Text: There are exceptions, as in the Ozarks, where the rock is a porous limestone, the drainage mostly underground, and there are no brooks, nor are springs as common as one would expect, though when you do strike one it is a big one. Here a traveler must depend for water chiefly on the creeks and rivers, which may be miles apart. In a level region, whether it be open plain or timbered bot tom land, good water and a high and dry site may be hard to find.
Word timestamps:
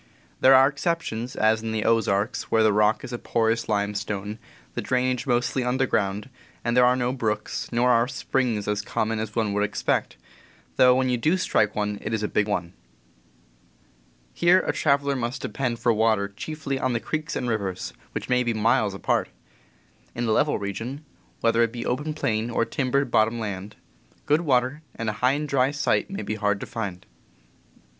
There 0.39 0.55
are 0.55 0.67
exceptions, 0.67 1.35
as 1.35 1.61
in 1.61 1.73
the 1.73 1.85
Ozarks, 1.85 2.49
where 2.49 2.63
the 2.63 2.73
rock 2.73 3.03
is 3.03 3.13
a 3.13 3.19
porous 3.19 3.69
limestone, 3.69 4.39
the 4.73 4.81
drainage 4.81 5.27
mostly 5.27 5.63
underground, 5.63 6.27
and 6.65 6.75
there 6.75 6.85
are 6.87 6.95
no 6.95 7.13
brooks, 7.13 7.71
nor 7.71 7.91
are 7.91 8.07
springs 8.07 8.67
as 8.67 8.81
common 8.81 9.19
as 9.19 9.35
one 9.35 9.53
would 9.53 9.63
expect, 9.63 10.17
though 10.77 10.95
when 10.95 11.09
you 11.09 11.17
do 11.17 11.37
strike 11.37 11.75
one 11.75 11.99
it 12.01 12.15
is 12.15 12.23
a 12.23 12.27
big 12.27 12.47
one. 12.47 12.73
Here 14.33 14.61
a 14.61 14.73
traveler 14.73 15.15
must 15.15 15.43
depend 15.43 15.77
for 15.77 15.93
water 15.93 16.27
chiefly 16.29 16.79
on 16.79 16.93
the 16.93 16.99
creeks 16.99 17.35
and 17.35 17.47
rivers, 17.47 17.93
which 18.13 18.27
may 18.27 18.41
be 18.41 18.55
miles 18.55 18.95
apart. 18.95 19.29
In 20.15 20.23
a 20.25 20.31
level 20.31 20.57
region, 20.57 21.05
whether 21.41 21.61
it 21.61 21.71
be 21.71 21.85
open 21.85 22.15
plain 22.15 22.49
or 22.49 22.65
timbered 22.65 23.11
bot 23.11 23.25
tom 23.27 23.37
land, 23.37 23.75
good 24.25 24.41
water 24.41 24.81
and 24.95 25.11
a 25.11 25.19
high 25.21 25.33
and 25.33 25.47
dry 25.47 25.69
site 25.69 26.09
may 26.09 26.23
be 26.23 26.33
hard 26.37 26.59
to 26.59 26.65
find. 26.65 27.05